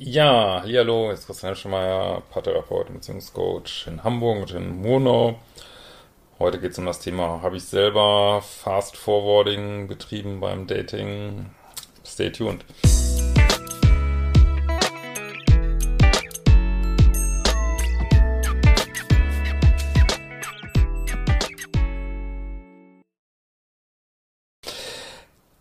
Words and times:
Ja, 0.00 0.62
hallo, 0.62 1.10
ist 1.10 1.26
Christian 1.26 1.56
Schemeier, 1.56 2.22
Paartherapeut 2.30 2.88
und 2.88 2.94
Beziehungscoach 2.94 3.88
in 3.88 4.04
Hamburg 4.04 4.42
und 4.42 4.50
in 4.52 4.80
Murnau. 4.80 5.40
Heute 6.38 6.60
geht 6.60 6.70
es 6.70 6.78
um 6.78 6.86
das 6.86 7.00
Thema, 7.00 7.42
habe 7.42 7.56
ich 7.56 7.64
selber 7.64 8.40
Fast 8.40 8.96
Forwarding 8.96 9.88
betrieben 9.88 10.38
beim 10.38 10.68
Dating? 10.68 11.46
Stay 12.06 12.30
tuned. 12.30 12.64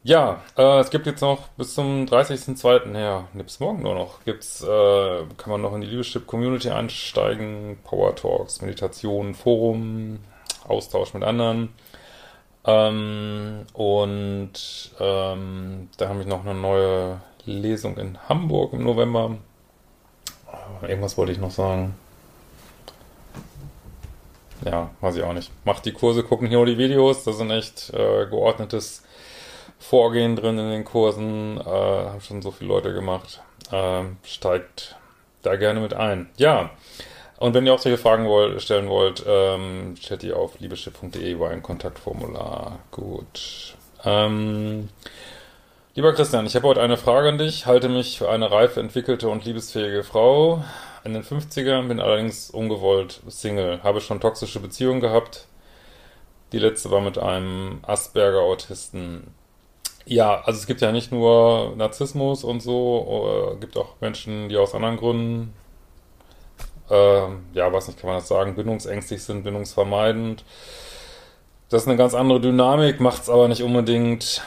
Ja, 0.08 0.42
äh, 0.58 0.80
es 0.80 0.90
gibt 0.90 1.06
jetzt 1.06 1.20
noch 1.20 1.50
bis 1.58 1.74
zum 1.74 2.06
30.02., 2.06 2.98
ja, 2.98 3.28
bis 3.34 3.60
morgen 3.60 3.84
nur 3.84 3.94
noch, 3.94 4.24
gibt's, 4.24 4.64
äh, 4.64 4.66
kann 5.36 5.52
man 5.52 5.62
noch 5.62 5.76
in 5.76 5.82
die 5.82 5.88
Liebeschip 5.88 6.26
Community 6.26 6.70
einsteigen, 6.70 7.78
Power 7.84 8.16
Talks, 8.16 8.62
Meditation, 8.62 9.36
Forum, 9.36 10.20
Austausch 10.66 11.14
mit 11.14 11.24
anderen. 11.24 11.74
Ähm, 12.64 13.66
und 13.74 14.54
ähm, 14.98 15.90
da 15.98 16.08
habe 16.08 16.22
ich 16.22 16.28
noch 16.28 16.46
eine 16.46 16.56
neue 16.56 17.20
Lesung 17.44 17.98
in 17.98 18.18
Hamburg 18.30 18.72
im 18.72 18.86
November. 18.86 19.36
Äh, 20.84 20.90
irgendwas 20.90 21.18
wollte 21.18 21.34
ich 21.34 21.38
noch 21.38 21.52
sagen. 21.52 21.96
Ja, 24.64 24.90
weiß 25.02 25.18
ich 25.18 25.24
auch 25.24 25.34
nicht. 25.34 25.52
Macht 25.66 25.84
die 25.84 25.92
Kurse, 25.92 26.24
gucken 26.24 26.48
hier 26.48 26.60
nur 26.60 26.66
die 26.66 26.78
Videos. 26.78 27.26
Das 27.26 27.38
sind 27.38 27.52
echt 27.52 27.90
äh, 27.90 28.26
geordnetes 28.28 29.04
Vorgehen 29.80 30.36
drin 30.36 30.58
in 30.58 30.70
den 30.70 30.86
Kursen. 30.86 31.60
Äh, 31.60 31.64
haben 31.64 32.22
schon 32.22 32.42
so 32.42 32.52
viele 32.52 32.70
Leute 32.70 32.94
gemacht. 32.94 33.42
Äh, 33.72 34.04
steigt 34.24 34.96
da 35.42 35.56
gerne 35.56 35.80
mit 35.80 35.94
ein. 35.94 36.30
Ja. 36.38 36.72
Und 37.38 37.54
wenn 37.54 37.66
ihr 37.66 37.74
auch 37.74 37.80
solche 37.80 38.00
Fragen 38.00 38.26
wollt, 38.28 38.62
stellen 38.62 38.90
wollt, 38.90 39.24
ähm, 39.28 39.96
stellt 40.02 40.24
die 40.24 40.34
auf 40.34 40.60
liebeschiff.de 40.60 41.32
über 41.32 41.50
ein 41.50 41.62
Kontaktformular. 41.62 42.80
Gut. 42.90 43.76
Ähm, 44.04 44.90
lieber 45.94 46.14
Christian, 46.14 46.48
ich 46.48 46.56
habe 46.56 46.68
heute 46.68 46.82
eine 46.82 46.98
Frage 46.98 47.30
an 47.30 47.38
dich. 47.38 47.68
Halte 47.68 47.90
mich 47.90 48.18
für 48.18 48.30
eine 48.30 48.50
reif 48.50 48.78
entwickelte 48.78 49.30
und 49.30 49.46
liebesfähige 49.46 50.04
Frau. 50.04 50.64
In 51.04 51.14
den 51.14 51.24
50ern 51.24 51.88
bin 51.88 52.00
allerdings 52.00 52.50
ungewollt 52.50 53.22
Single. 53.28 53.84
Habe 53.84 54.02
schon 54.02 54.20
toxische 54.20 54.60
Beziehungen 54.60 55.00
gehabt. 55.00 55.48
Die 56.54 56.60
letzte 56.60 56.90
war 56.90 57.02
mit 57.02 57.18
einem 57.18 57.80
Asperger-Autisten. 57.84 59.34
Ja, 60.08 60.42
also 60.42 60.58
es 60.58 60.68
gibt 60.68 60.82
ja 60.82 60.92
nicht 60.92 61.12
nur 61.12 61.76
Narzissmus 61.76 62.44
und 62.44 62.62
so, 62.62 63.54
äh, 63.54 63.60
gibt 63.60 63.78
auch 63.78 63.96
Menschen, 64.02 64.50
die 64.50 64.58
aus 64.58 64.74
anderen 64.74 64.98
Gründen 64.98 65.54
ähm, 66.90 67.46
ja, 67.54 67.72
weiß 67.72 67.88
nicht, 67.88 68.00
kann 68.00 68.10
man 68.10 68.20
das 68.20 68.28
sagen, 68.28 68.56
bindungsängstig 68.56 69.22
sind, 69.22 69.44
bindungsvermeidend. 69.44 70.44
Das 71.70 71.84
ist 71.84 71.88
eine 71.88 71.98
ganz 71.98 72.14
andere 72.14 72.40
Dynamik, 72.40 73.00
macht 73.02 73.24
es 73.24 73.30
aber 73.30 73.48
nicht 73.48 73.64
unbedingt 73.64 74.42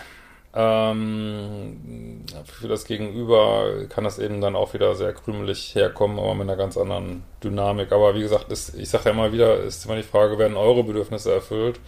ähm, 0.52 2.24
für 2.44 2.66
das 2.66 2.84
Gegenüber 2.84 3.84
kann 3.88 4.02
das 4.02 4.18
eben 4.18 4.40
dann 4.40 4.56
auch 4.56 4.74
wieder 4.74 4.96
sehr 4.96 5.12
krümelig 5.12 5.74
herkommen, 5.76 6.18
aber 6.18 6.34
mit 6.34 6.48
einer 6.48 6.56
ganz 6.56 6.76
anderen 6.76 7.22
Dynamik. 7.44 7.92
Aber 7.92 8.14
wie 8.16 8.20
gesagt, 8.20 8.50
ist, 8.50 8.74
ich 8.74 8.88
sage 8.88 9.04
ja 9.06 9.10
immer 9.12 9.32
wieder, 9.32 9.60
ist 9.62 9.84
immer 9.84 9.96
die 9.96 10.02
Frage, 10.02 10.38
werden 10.38 10.56
eure 10.56 10.82
Bedürfnisse 10.82 11.32
erfüllt? 11.32 11.78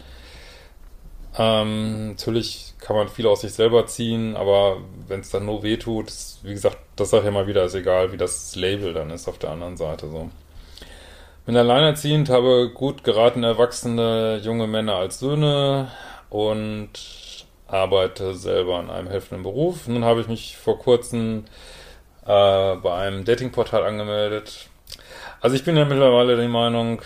Ähm, 1.38 2.08
natürlich 2.08 2.74
kann 2.78 2.96
man 2.96 3.08
viel 3.08 3.26
aus 3.26 3.40
sich 3.40 3.54
selber 3.54 3.86
ziehen, 3.86 4.36
aber 4.36 4.78
wenn 5.08 5.20
es 5.20 5.30
dann 5.30 5.46
nur 5.46 5.62
wehtut, 5.62 6.08
ist, 6.08 6.40
wie 6.42 6.52
gesagt, 6.52 6.76
das 6.96 7.10
sage 7.10 7.22
ich 7.22 7.28
immer 7.28 7.46
wieder, 7.46 7.64
ist 7.64 7.74
egal, 7.74 8.12
wie 8.12 8.18
das 8.18 8.54
Label 8.54 8.92
dann 8.92 9.10
ist 9.10 9.28
auf 9.28 9.38
der 9.38 9.50
anderen 9.50 9.76
Seite 9.76 10.08
so. 10.10 10.30
Bin 11.46 11.56
alleinerziehend, 11.56 12.28
habe 12.28 12.70
gut 12.72 13.02
geraten 13.02 13.42
erwachsene 13.42 14.40
junge 14.44 14.66
Männer 14.66 14.96
als 14.96 15.18
Söhne 15.18 15.90
und 16.30 16.90
arbeite 17.66 18.34
selber 18.34 18.78
in 18.80 18.90
einem 18.90 19.08
helfenden 19.08 19.42
Beruf. 19.42 19.88
Nun 19.88 20.04
habe 20.04 20.20
ich 20.20 20.28
mich 20.28 20.56
vor 20.56 20.78
kurzem 20.78 21.44
äh, 22.26 22.76
bei 22.76 22.94
einem 22.94 23.24
Datingportal 23.24 23.84
angemeldet. 23.84 24.68
Also 25.40 25.56
ich 25.56 25.64
bin 25.64 25.76
ja 25.76 25.84
mittlerweile 25.84 26.36
der 26.36 26.48
Meinung, 26.48 27.02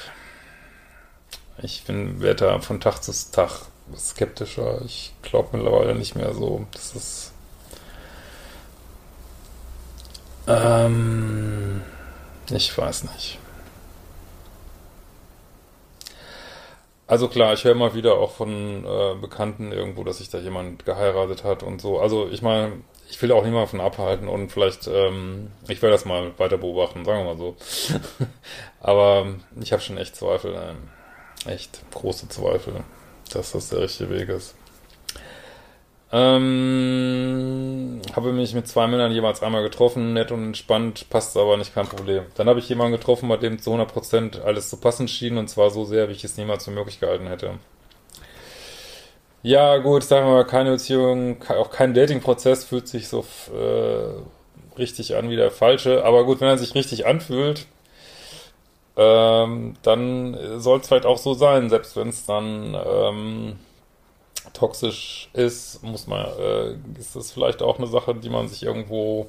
ich 1.62 1.84
bin 1.84 2.20
werde 2.20 2.60
von 2.60 2.80
Tag 2.80 3.02
zu 3.02 3.12
Tag 3.32 3.62
skeptischer. 3.94 4.80
Ich 4.84 5.12
glaube 5.22 5.56
mittlerweile 5.56 5.94
nicht 5.94 6.16
mehr 6.16 6.32
so. 6.34 6.66
Das 6.72 6.94
ist 6.94 7.32
ähm, 10.46 11.82
ich 12.50 12.76
weiß 12.76 13.04
nicht. 13.04 13.38
Also 17.08 17.28
klar, 17.28 17.52
ich 17.52 17.64
höre 17.64 17.72
immer 17.72 17.94
wieder 17.94 18.14
auch 18.14 18.32
von 18.32 18.84
äh, 18.84 19.14
Bekannten 19.20 19.70
irgendwo, 19.70 20.02
dass 20.02 20.18
sich 20.18 20.28
da 20.28 20.38
jemand 20.38 20.84
geheiratet 20.84 21.44
hat 21.44 21.62
und 21.62 21.80
so. 21.80 22.00
Also 22.00 22.28
ich 22.28 22.42
meine, 22.42 22.82
ich 23.08 23.20
will 23.22 23.30
auch 23.30 23.44
niemand 23.44 23.66
davon 23.66 23.80
abhalten 23.80 24.28
und 24.28 24.50
vielleicht, 24.50 24.88
ähm, 24.88 25.52
ich 25.68 25.82
werde 25.82 25.94
das 25.94 26.04
mal 26.04 26.36
weiter 26.38 26.58
beobachten, 26.58 27.04
sagen 27.04 27.24
wir 27.24 27.34
mal 27.34 27.38
so. 27.38 27.56
Aber 28.80 29.26
ich 29.60 29.72
habe 29.72 29.82
schon 29.82 29.98
echt 29.98 30.16
Zweifel, 30.16 30.54
äh, 30.54 31.50
echt 31.52 31.80
große 31.92 32.28
Zweifel, 32.28 32.82
dass 33.36 33.52
das 33.52 33.68
der 33.68 33.80
richtige 33.80 34.10
Weg 34.10 34.28
ist. 34.28 34.54
Ähm, 36.12 38.00
habe 38.14 38.32
mich 38.32 38.54
mit 38.54 38.68
zwei 38.68 38.86
Männern 38.86 39.10
jeweils 39.10 39.42
einmal 39.42 39.62
getroffen, 39.62 40.12
nett 40.12 40.30
und 40.30 40.44
entspannt, 40.44 41.10
passt 41.10 41.36
aber 41.36 41.56
nicht, 41.56 41.74
kein 41.74 41.88
Problem. 41.88 42.24
Dann 42.36 42.48
habe 42.48 42.60
ich 42.60 42.68
jemanden 42.68 42.96
getroffen, 42.96 43.28
bei 43.28 43.36
dem 43.36 43.58
zu 43.58 43.72
100% 43.72 44.42
alles 44.42 44.70
zu 44.70 44.76
passen 44.76 45.08
schien 45.08 45.36
und 45.36 45.48
zwar 45.48 45.70
so 45.70 45.84
sehr, 45.84 46.08
wie 46.08 46.12
ich 46.12 46.22
es 46.24 46.36
niemals 46.36 46.64
für 46.64 46.70
möglich 46.70 47.00
gehalten 47.00 47.26
hätte. 47.26 47.58
Ja, 49.42 49.78
gut, 49.78 50.04
sagen 50.04 50.26
wir 50.26 50.34
mal, 50.34 50.46
keine 50.46 50.70
Beziehung, 50.72 51.44
auch 51.48 51.70
kein 51.70 51.92
Dating-Prozess 51.94 52.64
fühlt 52.64 52.88
sich 52.88 53.08
so 53.08 53.24
äh, 53.52 54.78
richtig 54.78 55.16
an 55.16 55.28
wie 55.28 55.36
der 55.36 55.50
falsche, 55.50 56.04
aber 56.04 56.24
gut, 56.24 56.40
wenn 56.40 56.48
er 56.48 56.58
sich 56.58 56.74
richtig 56.74 57.06
anfühlt, 57.06 57.66
ähm, 58.96 59.74
dann 59.82 60.60
soll 60.60 60.80
es 60.80 60.88
vielleicht 60.88 61.06
auch 61.06 61.18
so 61.18 61.34
sein, 61.34 61.68
selbst 61.68 61.96
wenn 61.96 62.08
es 62.08 62.24
dann 62.24 62.74
ähm, 62.74 63.58
toxisch 64.52 65.28
ist, 65.34 65.82
muss 65.82 66.06
man, 66.06 66.26
äh, 66.38 66.76
ist 66.98 67.14
das 67.14 67.30
vielleicht 67.30 67.62
auch 67.62 67.78
eine 67.78 67.86
Sache, 67.86 68.14
die 68.14 68.30
man 68.30 68.48
sich 68.48 68.62
irgendwo 68.62 69.28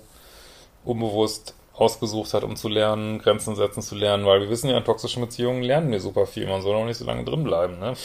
unbewusst 0.86 1.54
ausgesucht 1.74 2.34
hat, 2.34 2.44
um 2.44 2.56
zu 2.56 2.70
lernen, 2.70 3.20
Grenzen 3.20 3.56
setzen 3.56 3.82
zu 3.82 3.96
lernen, 3.96 4.26
weil 4.26 4.42
wir 4.42 4.50
wissen 4.50 4.70
ja, 4.70 4.78
in 4.78 4.84
toxischen 4.86 5.22
Beziehungen 5.22 5.62
lernen 5.62 5.92
wir 5.92 6.00
super 6.00 6.26
viel, 6.26 6.48
man 6.48 6.62
soll 6.62 6.76
auch 6.76 6.86
nicht 6.86 6.98
so 6.98 7.06
lange 7.06 7.24
drin 7.24 7.44
bleiben, 7.44 7.80
ne? 7.80 7.94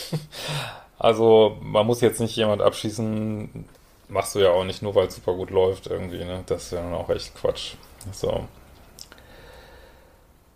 Also, 0.98 1.56
man 1.60 1.84
muss 1.84 2.00
jetzt 2.00 2.20
nicht 2.20 2.36
jemand 2.36 2.62
abschießen, 2.62 3.64
machst 4.08 4.36
du 4.36 4.38
ja 4.38 4.50
auch 4.50 4.62
nicht 4.62 4.82
nur, 4.82 4.94
weil 4.94 5.08
es 5.08 5.16
super 5.16 5.34
gut 5.34 5.50
läuft 5.50 5.88
irgendwie, 5.88 6.24
ne? 6.24 6.44
Das 6.46 6.70
ja 6.70 6.80
dann 6.80 6.94
auch 6.94 7.08
echt 7.10 7.34
Quatsch. 7.34 7.72
So. 8.12 8.44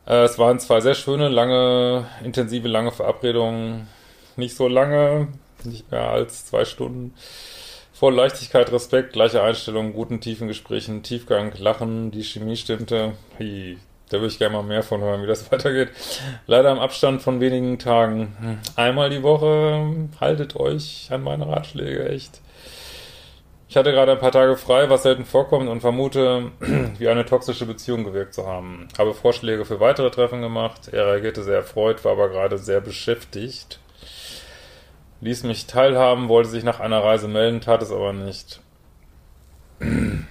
Äh, 0.07 0.25
es 0.25 0.39
waren 0.39 0.59
zwei 0.59 0.81
sehr 0.81 0.95
schöne, 0.95 1.29
lange, 1.29 2.07
intensive, 2.25 2.69
lange 2.69 2.93
Verabredungen. 2.93 3.89
Nicht 4.37 4.57
so 4.57 4.69
lange, 4.69 5.29
nicht 5.65 5.91
mehr 5.91 6.09
als 6.11 6.47
zwei 6.47 6.65
Stunden. 6.65 7.15
Voll 7.93 8.15
Leichtigkeit, 8.15 8.71
Respekt, 8.73 9.15
gleiche 9.15 9.43
Einstellung, 9.43 9.95
guten, 9.95 10.21
tiefen 10.21 10.49
Gesprächen, 10.49 11.03
Tiefgang, 11.03 11.53
Lachen, 11.59 12.11
die 12.11 12.23
Chemie 12.23 12.57
stimmte. 12.57 13.15
Hi, 13.39 13.79
da 14.11 14.19
würde 14.19 14.29
ich 14.29 14.39
gerne 14.39 14.57
mal 14.57 14.63
mehr 14.63 14.83
von 14.83 15.01
hören, 15.01 15.23
wie 15.23 15.27
das 15.27 15.51
weitergeht. 15.53 15.89
Leider 16.47 16.71
im 16.71 16.79
Abstand 16.79 17.23
von 17.23 17.41
wenigen 17.41 17.79
Tagen. 17.79 18.61
Einmal 18.77 19.09
die 19.09 19.23
Woche, 19.23 20.09
haltet 20.21 20.57
euch 20.57 21.09
an 21.11 21.23
meine 21.23 21.49
Ratschläge, 21.49 22.09
echt. 22.11 22.43
Ich 23.69 23.77
hatte 23.77 23.91
gerade 23.91 24.13
ein 24.13 24.21
paar 24.21 24.33
Tage 24.33 24.57
frei, 24.57 24.89
was 24.91 25.03
selten 25.03 25.25
vorkommt 25.25 25.69
und 25.69 25.81
vermute, 25.81 26.53
wie 26.99 27.09
eine 27.09 27.27
toxische 27.27 27.67
Beziehung 27.67 28.05
gewirkt 28.05 28.35
zu 28.35 28.47
haben. 28.47 28.87
Habe 28.97 29.13
Vorschläge 29.13 29.65
für 29.65 29.81
weitere 29.81 30.11
Treffen 30.11 30.41
gemacht. 30.41 30.89
Er 30.93 31.07
reagierte 31.07 31.43
sehr 31.43 31.57
erfreut, 31.57 32.05
war 32.05 32.13
aber 32.13 32.29
gerade 32.29 32.59
sehr 32.59 32.81
beschäftigt. 32.81 33.81
Ließ 35.21 35.43
mich 35.43 35.67
teilhaben, 35.67 36.29
wollte 36.29 36.51
sich 36.51 36.63
nach 36.63 36.79
einer 36.79 37.03
Reise 37.03 37.27
melden, 37.27 37.61
tat 37.61 37.83
es 37.83 37.91
aber 37.91 38.13
nicht. 38.13 38.61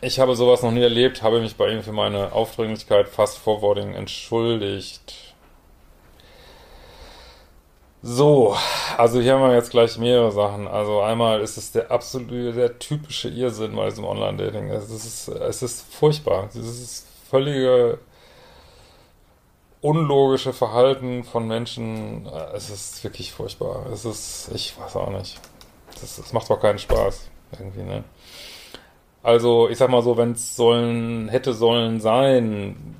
Ich 0.00 0.20
habe 0.20 0.36
sowas 0.36 0.62
noch 0.62 0.70
nie 0.70 0.82
erlebt, 0.82 1.24
habe 1.24 1.40
mich 1.40 1.56
bei 1.56 1.72
ihm 1.72 1.82
für 1.82 1.90
meine 1.90 2.30
Aufdringlichkeit 2.30 3.08
fast 3.08 3.36
vorworting 3.36 3.94
entschuldigt. 3.94 5.34
So, 8.02 8.56
also 8.96 9.20
hier 9.20 9.34
haben 9.34 9.42
wir 9.42 9.54
jetzt 9.54 9.70
gleich 9.70 9.98
mehrere 9.98 10.30
Sachen. 10.30 10.68
Also 10.68 11.00
einmal 11.00 11.40
ist 11.40 11.56
es 11.56 11.72
der 11.72 11.90
absolute, 11.90 12.52
der 12.52 12.78
typische 12.78 13.28
Irrsinn 13.28 13.74
bei 13.74 13.88
diesem 13.88 14.04
Online-Dating. 14.04 14.70
Es 14.70 14.90
ist, 14.90 15.28
es 15.28 15.62
ist 15.62 15.92
furchtbar. 15.92 16.48
Es 16.50 16.56
ist 16.56 17.06
völlige 17.28 17.98
unlogische 19.80 20.52
Verhalten 20.52 21.24
von 21.24 21.48
Menschen. 21.48 22.26
Es 22.54 22.70
ist 22.70 23.02
wirklich 23.02 23.32
furchtbar. 23.32 23.86
Es 23.92 24.04
ist, 24.04 24.50
ich 24.54 24.78
weiß 24.78 24.94
auch 24.96 25.10
nicht. 25.10 25.40
Es 26.00 26.32
macht 26.32 26.48
doch 26.50 26.60
keinen 26.60 26.78
Spaß. 26.78 27.28
Irgendwie, 27.58 27.82
ne? 27.82 28.04
Also, 29.24 29.68
ich 29.68 29.78
sag 29.78 29.90
mal 29.90 30.02
so, 30.02 30.16
wenn 30.16 30.32
es 30.32 30.54
sollen, 30.54 31.28
hätte 31.28 31.52
sollen 31.52 32.00
sein, 32.00 32.96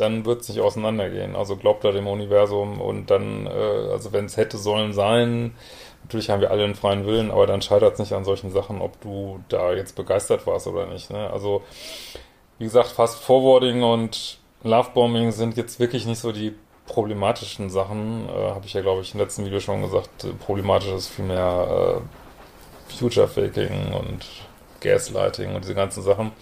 dann 0.00 0.24
wird 0.24 0.42
es 0.42 0.48
nicht 0.48 0.60
auseinandergehen. 0.60 1.36
Also 1.36 1.56
glaubt 1.56 1.84
er 1.84 1.92
dem 1.92 2.06
Universum 2.06 2.80
und 2.80 3.10
dann, 3.10 3.46
äh, 3.46 3.50
also 3.92 4.12
wenn 4.12 4.26
es 4.26 4.36
hätte 4.36 4.58
sollen 4.58 4.92
sein, 4.92 5.54
natürlich 6.02 6.30
haben 6.30 6.40
wir 6.40 6.50
alle 6.50 6.64
einen 6.64 6.74
freien 6.74 7.06
Willen, 7.06 7.30
aber 7.30 7.46
dann 7.46 7.62
scheitert 7.62 7.94
es 7.94 7.98
nicht 7.98 8.12
an 8.12 8.24
solchen 8.24 8.50
Sachen, 8.50 8.80
ob 8.80 9.00
du 9.00 9.40
da 9.48 9.72
jetzt 9.72 9.96
begeistert 9.96 10.46
warst 10.46 10.66
oder 10.66 10.86
nicht. 10.86 11.10
Ne? 11.10 11.30
Also, 11.30 11.62
wie 12.58 12.64
gesagt, 12.64 12.88
Fast 12.88 13.22
Forwarding 13.22 13.82
und 13.82 14.38
Lovebombing 14.62 15.32
sind 15.32 15.56
jetzt 15.56 15.80
wirklich 15.80 16.06
nicht 16.06 16.20
so 16.20 16.32
die 16.32 16.54
problematischen 16.86 17.70
Sachen. 17.70 18.28
Äh, 18.28 18.50
Habe 18.50 18.66
ich 18.66 18.74
ja, 18.74 18.80
glaube 18.80 19.02
ich, 19.02 19.14
im 19.14 19.20
letzten 19.20 19.44
Video 19.44 19.60
schon 19.60 19.82
gesagt. 19.82 20.26
Problematisch 20.40 20.90
ist 20.90 21.08
vielmehr 21.08 22.00
äh, 22.00 22.94
Future 22.94 23.28
Faking 23.28 23.92
und 23.92 24.26
Gaslighting 24.80 25.54
und 25.54 25.62
diese 25.62 25.74
ganzen 25.74 26.02
Sachen. 26.02 26.32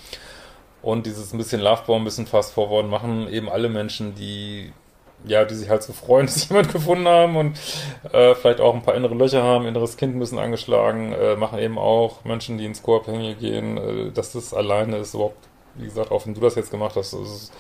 Und 0.83 1.07
dieses 1.07 1.33
ein 1.33 1.39
bisschen 1.39 1.61
Lovebomb, 1.61 2.03
ein 2.03 2.05
bisschen 2.05 2.27
Fast 2.27 2.53
Forward 2.53 2.87
machen 2.87 3.29
eben 3.29 3.49
alle 3.49 3.69
Menschen, 3.69 4.15
die 4.15 4.73
ja, 5.25 5.45
die 5.45 5.55
sich 5.55 5.69
halt 5.69 5.83
so 5.83 5.93
freuen, 5.93 6.27
dass 6.29 6.49
jemand 6.49 6.73
gefunden 6.73 7.09
haben 7.09 7.37
und 7.37 7.59
äh, 8.13 8.35
vielleicht 8.35 8.61
auch 8.61 8.75
ein 8.75 8.83
paar 8.83 8.95
innere 8.95 9.15
Löcher 9.15 9.43
haben, 9.43 9.67
inneres 9.67 9.97
Kind 9.97 10.15
müssen 10.15 10.39
angeschlagen, 10.39 11.13
äh, 11.13 11.37
machen 11.37 11.59
eben 11.59 11.79
auch 11.79 12.25
Menschen, 12.25 12.59
die 12.59 12.65
ins 12.65 12.83
Co-Abhängige 12.83 13.35
gehen, 13.35 13.77
äh, 13.79 14.11
dass 14.13 14.33
das 14.33 14.55
alleine 14.55 14.99
ist 14.99 15.15
überhaupt, 15.15 15.49
wie 15.75 15.87
gesagt, 15.87 16.13
auch 16.13 16.25
wenn 16.27 16.35
du 16.35 16.41
das 16.41 16.55
jetzt 16.55 16.71
gemacht 16.71 16.95
hast, 16.97 17.15
ist, 17.15 17.53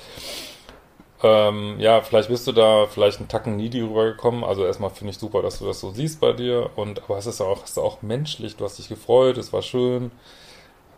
ähm, 1.20 1.76
ja, 1.80 2.00
vielleicht 2.00 2.28
bist 2.28 2.46
du 2.46 2.52
da 2.52 2.86
vielleicht 2.86 3.18
einen 3.18 3.28
Tacken 3.28 3.56
needy 3.56 3.80
rübergekommen. 3.80 4.44
Also 4.44 4.64
erstmal 4.64 4.90
finde 4.90 5.10
ich 5.10 5.18
super, 5.18 5.42
dass 5.42 5.58
du 5.58 5.66
das 5.66 5.80
so 5.80 5.90
siehst 5.90 6.20
bei 6.20 6.32
dir. 6.32 6.70
Und 6.76 7.02
aber 7.04 7.18
es 7.18 7.26
ist 7.26 7.40
auch, 7.40 7.64
es 7.64 7.70
ist 7.70 7.78
auch 7.78 8.02
menschlich. 8.02 8.56
Du 8.56 8.64
hast 8.64 8.78
dich 8.78 8.88
gefreut, 8.88 9.36
es 9.36 9.52
war 9.52 9.62
schön. 9.62 10.12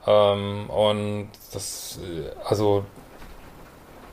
Ähm, 0.07 0.71
und 0.71 1.31
das, 1.53 1.99
also, 2.45 2.85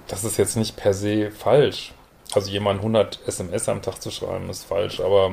das 0.08 0.24
ist 0.24 0.38
jetzt 0.38 0.58
nicht 0.58 0.76
per 0.76 0.94
se 0.94 1.32
falsch. 1.32 1.94
Also 2.34 2.52
jemand 2.52 2.80
100 2.80 3.20
SMS 3.26 3.70
am 3.70 3.82
Tag 3.82 4.02
zu 4.02 4.12
schreiben, 4.12 4.50
ist 4.50 4.66
falsch, 4.66 5.00
aber 5.00 5.32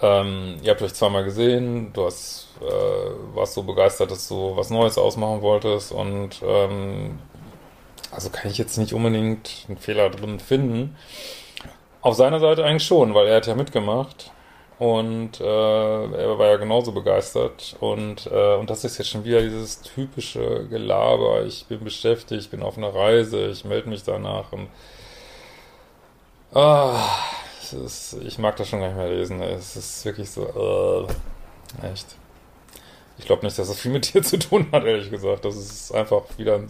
ähm, 0.00 0.58
ihr 0.62 0.70
habt 0.70 0.82
euch 0.82 0.94
zweimal 0.94 1.24
gesehen, 1.24 1.92
du 1.92 2.04
hast, 2.04 2.48
äh, 2.60 3.34
warst 3.34 3.54
so 3.54 3.64
begeistert, 3.64 4.12
dass 4.12 4.28
du 4.28 4.56
was 4.56 4.70
Neues 4.70 4.96
ausmachen 4.96 5.42
wolltest 5.42 5.90
und 5.90 6.40
ähm, 6.42 7.18
also 8.12 8.30
kann 8.30 8.50
ich 8.50 8.58
jetzt 8.58 8.78
nicht 8.78 8.92
unbedingt 8.92 9.66
einen 9.68 9.76
Fehler 9.76 10.08
drin 10.08 10.38
finden. 10.38 10.96
Auf 12.00 12.14
seiner 12.14 12.38
Seite 12.38 12.64
eigentlich 12.64 12.86
schon, 12.86 13.12
weil 13.12 13.26
er 13.26 13.36
hat 13.36 13.46
ja 13.48 13.56
mitgemacht. 13.56 14.30
Und 14.78 15.40
äh, 15.40 15.44
er 15.44 16.38
war 16.38 16.46
ja 16.46 16.56
genauso 16.56 16.92
begeistert. 16.92 17.76
Und, 17.80 18.26
äh, 18.26 18.54
und 18.54 18.70
das 18.70 18.84
ist 18.84 18.98
jetzt 18.98 19.08
schon 19.10 19.24
wieder 19.24 19.42
dieses 19.42 19.82
typische 19.82 20.68
Gelaber. 20.68 21.44
Ich 21.44 21.66
bin 21.66 21.82
beschäftigt, 21.82 22.42
ich 22.42 22.50
bin 22.50 22.62
auf 22.62 22.78
einer 22.78 22.94
Reise, 22.94 23.48
ich 23.48 23.64
melde 23.64 23.88
mich 23.88 24.04
danach. 24.04 24.52
Und 24.52 24.68
ah, 26.54 27.08
ist, 27.72 28.16
ich 28.24 28.38
mag 28.38 28.56
das 28.56 28.68
schon 28.68 28.80
gar 28.80 28.88
nicht 28.88 28.96
mehr 28.96 29.08
lesen. 29.08 29.42
Es 29.42 29.74
ist 29.74 30.04
wirklich 30.04 30.30
so, 30.30 31.06
äh, 31.82 31.86
echt. 31.92 32.16
Ich 33.18 33.26
glaube 33.26 33.44
nicht, 33.44 33.58
dass 33.58 33.66
das 33.66 33.80
viel 33.80 33.90
mit 33.90 34.14
dir 34.14 34.22
zu 34.22 34.38
tun 34.38 34.68
hat, 34.70 34.84
ehrlich 34.84 35.10
gesagt. 35.10 35.44
Das 35.44 35.56
ist 35.56 35.92
einfach 35.92 36.22
wieder 36.36 36.54
ein, 36.54 36.68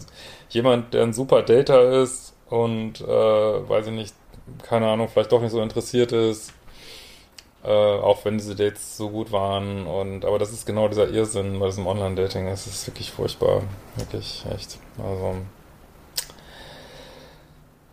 jemand, 0.49 0.95
der 0.95 1.03
ein 1.03 1.13
super 1.13 1.43
Data 1.43 2.01
ist 2.01 2.33
und, 2.49 3.01
äh, 3.01 3.05
weiß 3.07 3.85
ich 3.87 3.93
nicht, 3.93 4.15
keine 4.63 4.87
Ahnung, 4.87 5.09
vielleicht 5.09 5.31
doch 5.31 5.41
nicht 5.41 5.51
so 5.51 5.61
interessiert 5.61 6.11
ist 6.11 6.53
äh, 7.63 7.69
auch 7.69 8.23
wenn 8.25 8.37
diese 8.37 8.55
Dates 8.55 8.97
so 8.97 9.09
gut 9.09 9.31
waren. 9.31 9.85
Und 9.87 10.25
aber 10.25 10.39
das 10.39 10.51
ist 10.51 10.65
genau 10.65 10.87
dieser 10.87 11.09
Irrsinn 11.09 11.59
bei 11.59 11.67
diesem 11.67 11.87
Online-Dating. 11.87 12.47
Es 12.47 12.67
ist 12.67 12.87
wirklich 12.87 13.11
furchtbar. 13.11 13.63
Wirklich, 13.95 14.45
echt. 14.53 14.79
Also. 14.97 15.35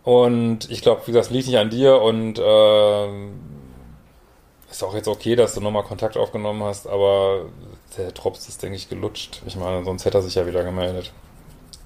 Und 0.03 0.71
ich 0.71 0.81
glaube, 0.81 1.01
wie 1.05 1.11
gesagt, 1.11 1.31
liegt 1.31 1.47
nicht 1.47 1.57
an 1.57 1.69
dir 1.69 2.01
und 2.01 2.39
äh, 2.39 3.27
ist 4.71 4.83
auch 4.83 4.93
jetzt 4.95 5.07
okay, 5.09 5.35
dass 5.35 5.53
du 5.53 5.61
nochmal 5.61 5.83
Kontakt 5.83 6.15
aufgenommen 6.17 6.63
hast, 6.63 6.87
aber 6.87 7.45
der 7.97 8.11
Drops 8.11 8.47
ist, 8.47 8.63
denke 8.63 8.77
ich, 8.77 8.89
gelutscht. 8.89 9.41
Ich 9.45 9.57
meine, 9.57 9.83
sonst 9.83 10.05
hätte 10.05 10.19
er 10.19 10.21
sich 10.21 10.35
ja 10.35 10.47
wieder 10.47 10.63
gemeldet. 10.63 11.11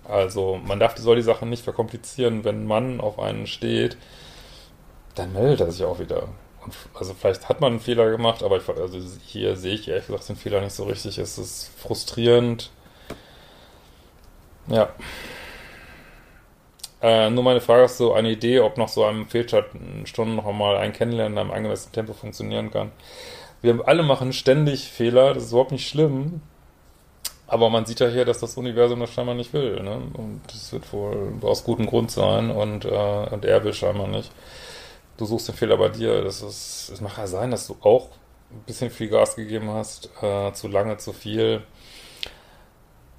Also, 0.08 0.60
man 0.64 0.80
darf, 0.80 0.98
soll 0.98 1.16
die 1.16 1.22
Sache 1.24 1.46
nicht 1.46 1.64
verkomplizieren. 1.64 2.44
Wenn 2.44 2.66
man 2.68 3.02
auf 3.02 3.18
einen 3.18 3.48
steht, 3.48 3.98
dann 5.16 5.34
meldet 5.34 5.62
er 5.62 5.72
sich 5.72 5.84
auch 5.84 6.00
wieder 6.00 6.28
also 6.94 7.14
vielleicht 7.14 7.50
hat 7.50 7.62
man 7.62 7.74
einen 7.74 7.80
Fehler 7.80 8.10
gemacht, 8.12 8.44
aber 8.44 8.58
ich, 8.58 8.70
also 8.70 9.00
hier 9.26 9.56
sehe 9.56 9.74
ich 9.74 9.88
ehrlich 9.88 10.08
gesagt 10.08 10.30
den 10.30 10.36
Fehler 10.36 10.62
nicht 10.62 10.74
so 10.74 10.84
richtig. 10.84 11.18
Es 11.18 11.38
ist 11.38 11.72
frustrierend. 11.78 12.70
Ja. 14.68 14.90
Äh, 17.02 17.32
nur 17.32 17.44
meine 17.44 17.62
Frage 17.62 17.86
ist 17.86 17.98
so 17.98 18.14
eine 18.14 18.30
Idee, 18.30 18.60
ob 18.60 18.78
noch 18.78 18.90
so 18.90 19.04
einem 19.06 19.28
Fehlstartstunden 19.28 20.36
noch 20.36 20.46
einmal 20.46 20.78
ein 20.78 20.94
Kennenlernen 20.94 21.34
in 21.34 21.40
einem 21.40 21.52
angemessenen 21.52 21.94
Tempo 21.94 22.14
funktionieren 22.14 22.70
kann. 22.70 22.92
Wir 23.64 23.80
alle 23.88 24.04
machen 24.04 24.34
ständig 24.34 24.90
Fehler, 24.90 25.34
das 25.34 25.46
ist 25.46 25.52
überhaupt 25.52 25.72
nicht 25.72 25.88
schlimm. 25.88 26.42
Aber 27.48 27.70
man 27.70 27.86
sieht 27.86 28.00
ja 28.00 28.08
hier, 28.08 28.24
dass 28.24 28.40
das 28.40 28.56
Universum 28.56 29.00
das 29.02 29.12
scheinbar 29.12 29.36
nicht 29.36 29.52
will. 29.52 29.82
Ne? 29.84 29.98
Und 30.14 30.42
das 30.48 30.72
wird 30.72 30.94
wohl 30.94 31.34
aus 31.42 31.64
gutem 31.64 31.86
Grund 31.86 32.10
sein 32.12 32.50
und, 32.50 32.86
äh, 32.86 32.90
und 32.90 33.44
er 33.46 33.64
will 33.64 33.74
scheinbar 33.74 34.08
nicht 34.08 34.32
du 35.22 35.26
suchst 35.28 35.48
den 35.50 35.56
Fehler 35.56 35.78
bei 35.78 35.90
dir. 35.90 36.24
Das 36.24 36.42
ist, 36.42 36.90
es 36.92 37.00
mag 37.00 37.18
ja 37.18 37.28
sein, 37.28 37.52
dass 37.52 37.68
du 37.68 37.78
auch 37.82 38.10
ein 38.50 38.64
bisschen 38.66 38.90
viel 38.90 39.08
Gas 39.08 39.36
gegeben 39.36 39.70
hast, 39.70 40.10
äh, 40.22 40.52
zu 40.54 40.68
lange, 40.68 40.98
zu 40.98 41.14
viel. 41.14 41.62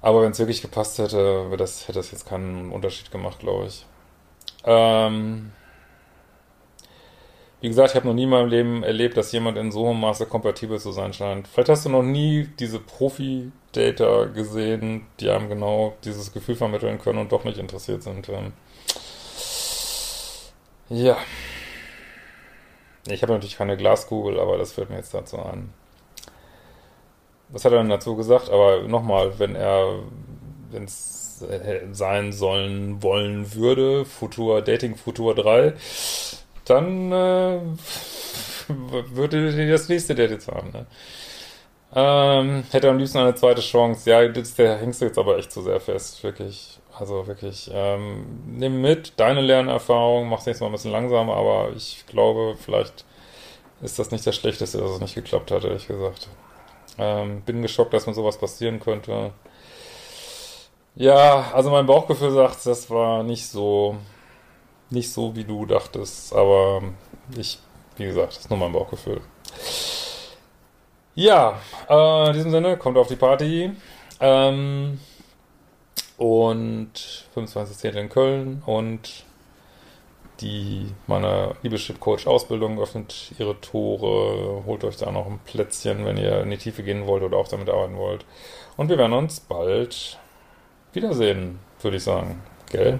Aber 0.01 0.21
wenn 0.21 0.31
es 0.31 0.39
wirklich 0.39 0.61
gepasst 0.61 0.99
hätte, 0.99 1.47
das, 1.57 1.87
hätte 1.87 1.99
das 1.99 2.11
jetzt 2.11 2.27
keinen 2.27 2.71
Unterschied 2.73 3.09
gemacht, 3.09 3.39
glaube 3.39 3.67
ich. 3.67 3.85
Ähm, 4.65 5.53
wie 7.61 7.69
gesagt, 7.69 7.91
ich 7.91 7.95
habe 7.95 8.07
noch 8.07 8.13
nie 8.13 8.23
in 8.23 8.29
meinem 8.29 8.49
Leben 8.49 8.83
erlebt, 8.83 9.15
dass 9.15 9.31
jemand 9.31 9.57
in 9.57 9.71
so 9.71 9.87
hohem 9.87 10.01
Maße 10.01 10.25
kompatibel 10.25 10.79
zu 10.79 10.91
sein 10.91 11.13
scheint. 11.13 11.47
Vielleicht 11.47 11.69
hast 11.69 11.85
du 11.85 11.89
noch 11.89 12.03
nie 12.03 12.49
diese 12.59 12.79
Profi-Data 12.79 14.25
gesehen, 14.25 15.07
die 15.21 15.29
einem 15.29 15.47
genau 15.47 15.95
dieses 16.03 16.33
Gefühl 16.33 16.55
vermitteln 16.55 16.99
können 16.99 17.19
und 17.19 17.31
doch 17.31 17.45
nicht 17.45 17.57
interessiert 17.57 18.03
sind. 18.03 18.27
Ähm, 18.27 18.51
ja. 20.89 21.17
Ich 23.07 23.21
habe 23.21 23.33
natürlich 23.33 23.57
keine 23.57 23.77
Glaskugel, 23.77 24.39
aber 24.39 24.57
das 24.57 24.73
fällt 24.73 24.89
mir 24.89 24.97
jetzt 24.97 25.13
dazu 25.13 25.37
ein. 25.37 25.73
Was 27.49 27.65
hat 27.65 27.73
er 27.73 27.79
denn 27.79 27.89
dazu 27.89 28.15
gesagt? 28.15 28.49
Aber 28.49 28.83
nochmal, 28.83 29.37
wenn 29.39 29.55
er, 29.55 29.99
wenn 30.71 30.85
es 30.85 31.43
sein 31.91 32.31
sollen, 32.31 33.03
wollen 33.03 33.53
würde, 33.53 34.05
Futur, 34.05 34.61
Dating 34.61 34.95
Futur 34.95 35.35
3, 35.35 35.73
dann 36.65 37.11
äh, 37.11 37.59
würde 38.67 39.67
das 39.69 39.89
nächste 39.89 40.15
Date 40.15 40.31
jetzt 40.31 40.47
haben. 40.47 40.71
Ne? 40.71 40.85
Ähm, 41.95 42.63
hätte 42.71 42.89
am 42.89 42.97
liebsten 42.97 43.19
eine 43.19 43.35
zweite 43.35 43.61
Chance. 43.61 44.09
Ja, 44.09 44.27
das, 44.27 44.55
der 44.55 44.77
hängst 44.77 45.01
du 45.01 45.05
jetzt 45.05 45.17
aber 45.17 45.37
echt 45.37 45.51
zu 45.51 45.61
sehr 45.61 45.79
fest, 45.79 46.23
wirklich. 46.23 46.79
Also 46.97 47.25
wirklich, 47.25 47.71
ähm, 47.73 48.43
nimm 48.45 48.81
mit 48.81 49.13
deine 49.19 49.41
Lernerfahrung, 49.41 50.29
mach 50.29 50.39
es 50.39 50.45
nächstes 50.45 50.61
Mal 50.61 50.67
ein 50.67 50.73
bisschen 50.73 50.91
langsamer, 50.91 51.35
aber 51.35 51.71
ich 51.75 52.05
glaube, 52.05 52.55
vielleicht 52.59 53.03
ist 53.81 53.97
das 53.97 54.11
nicht 54.11 54.25
das 54.27 54.35
Schlechteste, 54.35 54.77
dass 54.77 54.91
es 54.91 55.01
nicht 55.01 55.15
geklappt 55.15 55.49
hat, 55.51 55.63
ehrlich 55.63 55.87
gesagt. 55.87 56.29
Ähm, 56.99 57.41
bin 57.41 57.63
geschockt, 57.63 57.93
dass 57.93 58.05
mir 58.05 58.13
sowas 58.13 58.37
passieren 58.37 58.79
könnte. 58.79 59.31
Ja, 60.95 61.51
also 61.53 61.71
mein 61.71 61.87
Bauchgefühl 61.87 62.31
sagt, 62.31 62.65
das 62.67 62.89
war 62.91 63.23
nicht 63.23 63.47
so, 63.47 63.97
nicht 64.91 65.11
so, 65.11 65.35
wie 65.35 65.43
du 65.43 65.65
dachtest, 65.65 66.33
aber 66.33 66.83
ich, 67.35 67.57
wie 67.97 68.05
gesagt, 68.05 68.33
das 68.33 68.39
ist 68.39 68.49
nur 68.51 68.59
mein 68.59 68.71
Bauchgefühl. 68.71 69.21
Ja, 71.15 71.59
äh, 71.89 72.27
in 72.27 72.33
diesem 72.33 72.51
Sinne, 72.51 72.77
kommt 72.77 72.97
auf 72.97 73.07
die 73.07 73.15
Party. 73.15 73.71
Ähm, 74.19 74.99
und 76.23 76.93
25.10. 77.35 77.95
in 77.95 78.07
Köln 78.07 78.63
und 78.65 79.25
die 80.39 80.87
meine 81.05 81.53
Liebeschip 81.63 81.99
Coach 81.99 82.27
Ausbildung 82.27 82.79
öffnet 82.79 83.33
ihre 83.37 83.59
Tore. 83.59 84.63
Holt 84.65 84.85
euch 84.85 84.95
da 84.95 85.11
noch 85.11 85.25
ein 85.25 85.41
Plätzchen, 85.43 86.05
wenn 86.05 86.15
ihr 86.15 86.41
in 86.43 86.49
die 86.49 86.57
Tiefe 86.57 86.81
gehen 86.81 87.07
wollt 87.07 87.23
oder 87.23 87.35
auch 87.35 87.49
damit 87.49 87.69
arbeiten 87.69 87.97
wollt. 87.97 88.25
Und 88.77 88.87
wir 88.87 88.97
werden 88.97 89.11
uns 89.11 89.41
bald 89.41 90.17
Wiedersehen, 90.93 91.59
würde 91.81 91.97
ich 91.97 92.03
sagen. 92.03 92.41
Gell? 92.71 92.99